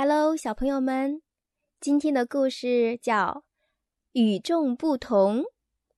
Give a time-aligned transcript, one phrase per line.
[0.00, 1.22] Hello，小朋友们，
[1.80, 3.42] 今天的故事叫
[4.20, 5.42] 《与众不同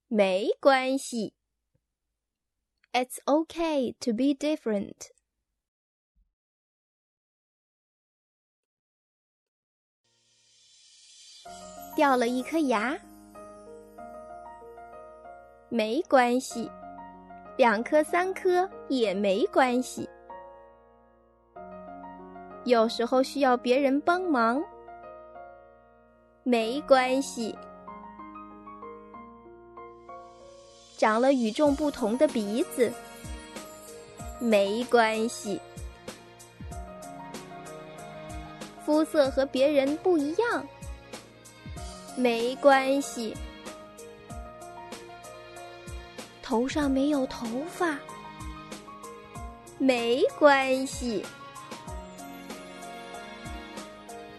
[0.09, 1.35] 没关系》。
[2.99, 5.11] It's okay to be different。
[11.95, 12.99] 掉了一颗牙，
[15.69, 16.71] 没关系；
[17.59, 20.09] 两颗、三颗也没关系。
[22.65, 24.63] 有时候需要别人帮忙，
[26.43, 27.57] 没关系。
[30.99, 32.93] 长了与众不同的鼻子，
[34.39, 35.59] 没关系。
[38.85, 40.67] 肤色和别人不一样，
[42.17, 43.35] 没关系。
[46.43, 47.97] 头上没有头发，
[49.79, 51.25] 没关系。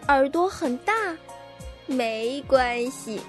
[0.08, 0.92] 耳朵很大，
[1.86, 3.20] 没关系。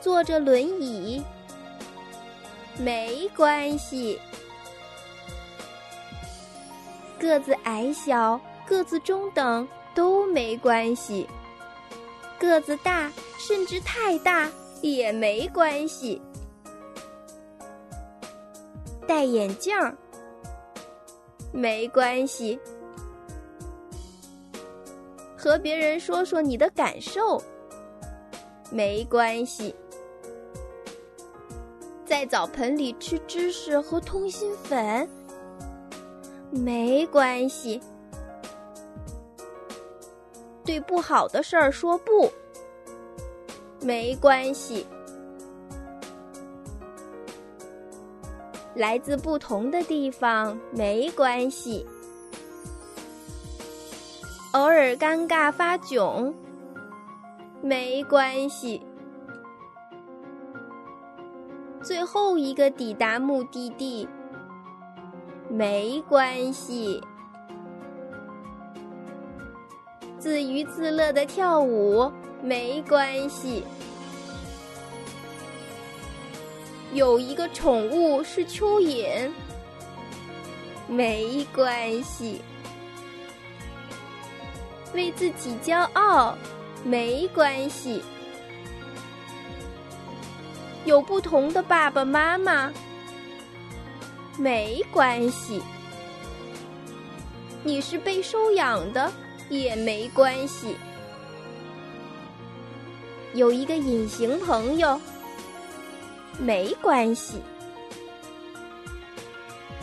[0.00, 1.22] 坐着轮椅，
[2.78, 4.18] 没关系。
[7.18, 11.28] 个子矮小，个子中等都没关系。
[12.38, 14.50] 个子大，甚至太大
[14.80, 16.20] 也没关系。
[19.06, 19.94] 戴眼镜儿，
[21.52, 22.58] 没关系。
[25.40, 27.42] 和别人说说你的感受，
[28.70, 29.74] 没关系。
[32.04, 35.08] 在澡盆里吃芝士和通心粉，
[36.50, 37.80] 没关系。
[40.62, 42.30] 对不好的事儿说不，
[43.80, 44.86] 没关系。
[48.74, 51.86] 来自不同的地方，没关系。
[54.52, 56.34] 偶尔尴尬发窘，
[57.62, 58.82] 没关系。
[61.80, 64.08] 最后一个抵达目的地，
[65.48, 67.00] 没关系。
[70.18, 72.10] 自娱自乐的跳舞，
[72.42, 73.62] 没关系。
[76.92, 79.30] 有一个宠物是蚯蚓，
[80.88, 82.42] 没关系。
[84.94, 86.36] 为自己骄傲，
[86.84, 88.02] 没关系。
[90.84, 92.72] 有不同的爸爸妈妈，
[94.38, 95.62] 没关系。
[97.62, 99.12] 你是被收养的，
[99.50, 100.76] 也没关系。
[103.34, 104.98] 有一个隐形朋友，
[106.38, 107.42] 没关系。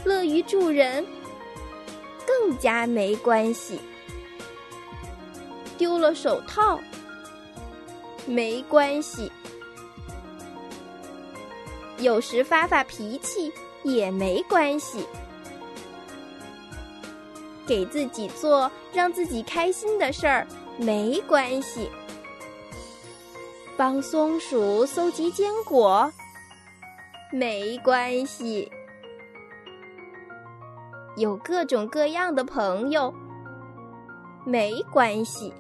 [0.04, 1.06] 乐于助人，
[2.26, 3.80] 更加没关系。
[5.78, 6.80] 丢了手套，
[8.26, 9.32] 没关系。
[12.00, 13.52] 有时发发脾气
[13.84, 15.06] 也没关系。
[17.66, 21.90] 给自己做让自己开心的事儿没关系。
[23.76, 26.12] 帮松鼠搜集坚果
[27.32, 28.72] 没关系。
[31.18, 33.14] 有各种各样的朋友
[34.46, 35.54] 没关系。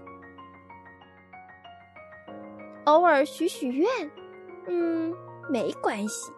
[2.87, 3.85] 偶尔许许愿，
[4.65, 5.13] 嗯，
[5.49, 6.31] 没关系。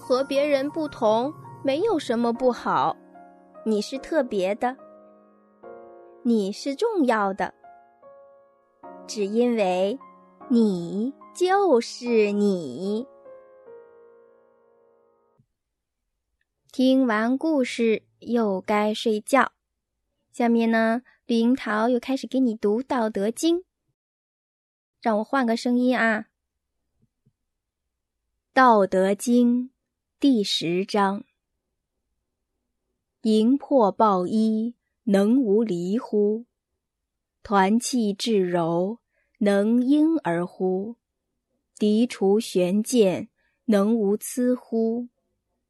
[0.00, 1.34] 和别人不同，
[1.64, 2.96] 没有什么不好。
[3.64, 4.76] 你是特别的，
[6.22, 7.52] 你是重要的，
[9.08, 9.98] 只因为
[10.48, 13.04] 你就是你。
[16.70, 19.50] 听完故事，又该睡觉。
[20.30, 23.58] 下面呢，绿樱桃又开始给你读《道德经》。
[25.06, 26.22] 让我换个声音啊，
[28.52, 29.66] 《道德经》
[30.18, 31.22] 第十章：
[33.22, 34.74] 营破抱一，
[35.04, 36.44] 能无离乎？
[37.44, 38.98] 团气致柔，
[39.38, 40.96] 能婴儿乎？
[41.78, 43.28] 涤除玄鉴，
[43.66, 45.06] 能无疵乎？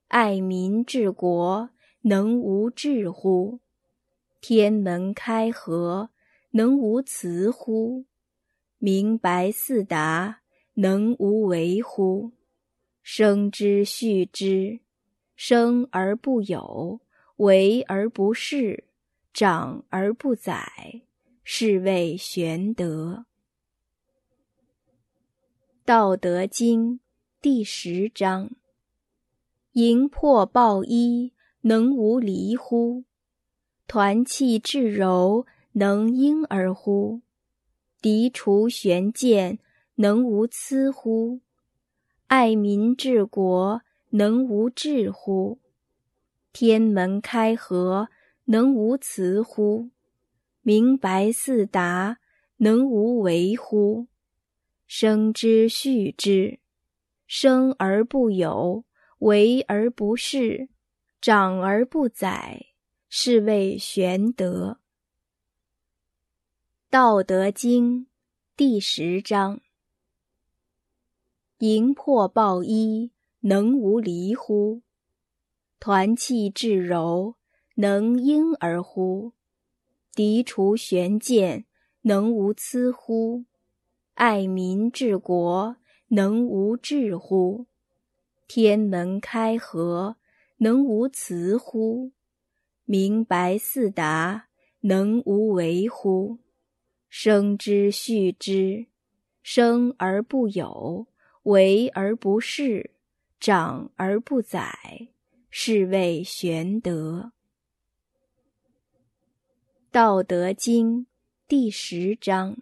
[0.09, 1.69] 爱民治国，
[2.01, 3.61] 能无智乎？
[4.41, 6.09] 天门开合，
[6.53, 8.07] 能无雌乎？
[8.79, 10.41] 明白四达，
[10.75, 12.33] 能无为乎？
[13.03, 14.81] 生之畜之，
[15.35, 17.01] 生而不有，
[17.37, 18.85] 为而不恃，
[19.33, 21.03] 长而不宰，
[21.43, 23.25] 是谓玄德。
[25.85, 27.01] 道德经
[27.41, 28.51] 第十章：
[29.73, 31.33] 营破抱一，
[31.63, 33.05] 能无离乎？
[33.87, 37.23] 团气至柔，能婴儿乎？
[38.07, 39.59] 涤除玄鉴，
[39.97, 41.41] 能无疵乎？
[42.29, 45.59] 爱民治国，能无智乎？
[46.53, 48.07] 天门开合，
[48.45, 49.91] 能无雌乎？
[50.63, 52.19] 明白四达，
[52.59, 54.07] 能无为乎？
[54.87, 56.61] 生之畜之，
[57.27, 58.85] 生而不有，
[59.19, 60.69] 为而不恃，
[61.21, 62.67] 长而不宰，
[63.09, 64.79] 是谓玄德。
[66.99, 68.07] 道德经
[68.57, 69.61] 第十章：
[71.59, 73.11] 营破抱一，
[73.41, 74.81] 能无离乎？
[75.79, 77.35] 团气至柔，
[77.75, 79.35] 能婴儿乎？
[80.15, 81.67] 涤除玄鉴，
[82.01, 83.45] 能无疵乎？
[84.15, 85.77] 爱民治国，
[86.09, 87.67] 能无智乎？
[88.49, 90.17] 天门开合，
[90.57, 92.13] 能无雌乎？
[92.87, 94.47] 明白四达，
[94.81, 96.39] 能无为乎？
[97.19, 98.89] 生之畜之，
[99.43, 101.07] 生而不有，
[101.45, 102.91] 为而不恃，
[103.41, 105.09] 长而不宰，
[105.49, 107.33] 是谓玄德。
[109.91, 111.07] 道德经
[111.49, 112.59] 第十章。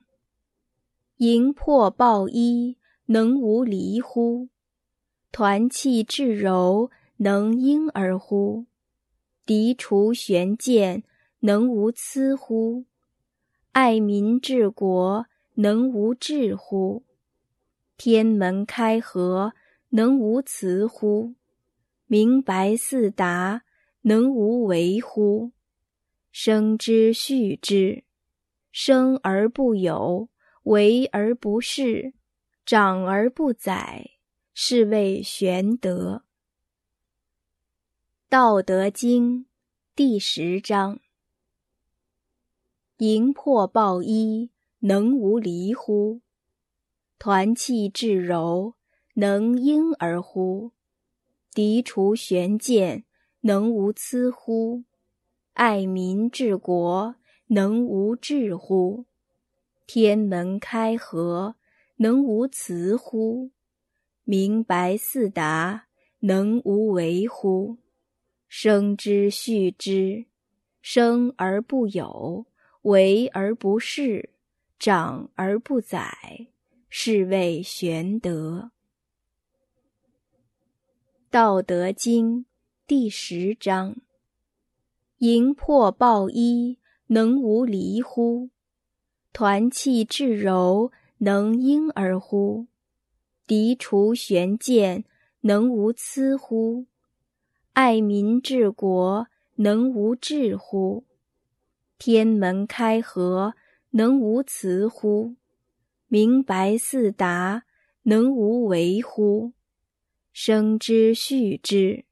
[1.17, 4.51] 营破抱一，能无离乎？
[5.33, 8.67] 团气至柔，能婴儿乎？
[9.45, 11.03] 涤除玄鉴，
[11.41, 12.85] 能无疵乎？
[13.75, 17.03] 爱民治国，能无智乎？
[17.97, 19.53] 天门开合，
[19.89, 21.35] 能无雌乎？
[22.07, 23.65] 明白四达，
[24.03, 25.51] 能无为乎？
[26.31, 28.05] 生之畜之，
[28.71, 30.29] 生而不有。
[30.63, 32.13] 为而不恃，
[32.65, 34.13] 长而不宰，
[34.55, 36.23] 是谓玄德。
[38.29, 39.47] 道德经
[39.97, 41.01] 第十章：
[43.07, 44.49] 营破抱一，
[44.79, 46.23] 能无离乎？
[47.19, 48.77] 团气至柔，
[49.17, 50.71] 能婴儿乎？
[51.53, 53.05] 涤除玄鉴，
[53.43, 54.85] 能无疵乎？
[55.53, 57.17] 爱民治国，
[57.49, 59.05] 能无智乎？
[59.87, 61.57] 天门开合，
[61.97, 63.51] 能无雌乎？
[64.25, 65.89] 明白四达，
[66.21, 67.77] 能无为乎？
[68.49, 70.25] 生之畜之，
[70.81, 72.47] 生而不有，
[72.85, 74.29] 为而不恃，
[74.79, 76.49] 长而不宰，
[76.91, 78.73] 是谓玄德。
[81.31, 82.45] 道德经
[82.87, 83.97] 第十章：
[85.17, 88.51] 营破抱一，能无离乎？
[89.33, 92.67] 团气至柔，能婴儿乎？
[93.47, 95.07] 涤除玄鉴，
[95.41, 96.85] 能无疵乎？
[97.73, 101.05] 爱民治国，能无智乎？
[101.99, 103.55] 天门开合，
[103.91, 105.37] 能无雌乎？
[106.09, 107.65] 明白四达，
[108.03, 109.53] 能无为乎？
[110.33, 112.05] 生之畜之，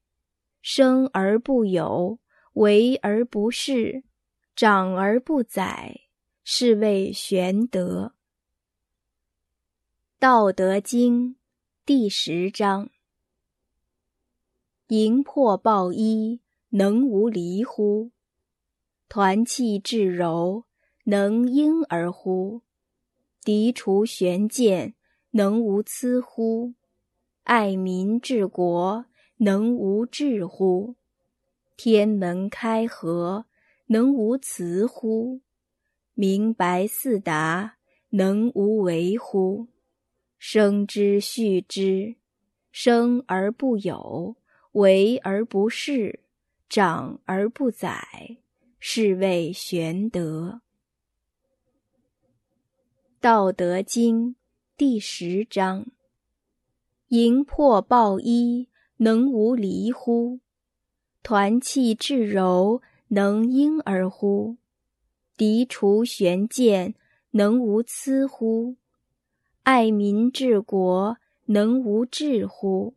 [0.61, 2.19] 生而不有，
[2.53, 4.03] 为而不恃，
[4.55, 5.99] 长而不宰。
[6.45, 8.13] 是谓玄德。
[10.19, 11.37] 道德经
[11.85, 12.89] 第十章：
[14.87, 18.11] 营破抱一，能无离乎？
[19.09, 20.65] 团气至柔，
[21.05, 22.61] 能婴儿乎？
[23.43, 24.95] 涤除玄鉴，
[25.31, 26.73] 能无疵乎？
[27.43, 29.05] 爱民治国，
[29.37, 30.95] 能无智乎？
[31.75, 33.45] 天门开合，
[33.87, 35.41] 能无雌乎？
[36.13, 37.75] 明白四达，
[38.09, 39.67] 能无为乎？
[40.37, 42.15] 生之畜之，
[42.71, 44.35] 生而不有，
[44.73, 46.19] 为而不恃，
[46.69, 48.37] 长而不宰，
[48.85, 50.59] 是谓玄德。
[53.21, 54.35] 道德经
[54.75, 55.85] 第十章：
[57.07, 60.41] 营破抱一，能无离乎？
[61.23, 64.57] 团气至柔，能婴儿乎？
[65.37, 66.93] 涤除玄鉴，
[67.31, 68.75] 能无疵乎？
[69.61, 72.95] 爱民治国，能无智乎？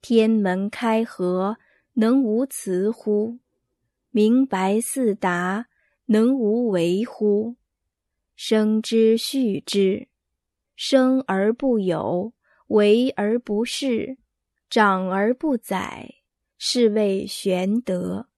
[0.00, 1.58] 天门开合，
[1.92, 3.36] 能无雌乎？
[4.16, 5.66] 明白四达，
[6.06, 7.56] 能无为乎？
[8.34, 10.08] 生之畜之，
[10.74, 12.32] 生而不有，
[12.68, 14.16] 为而不恃，
[14.70, 16.14] 长而不宰，
[16.56, 18.30] 是谓玄德。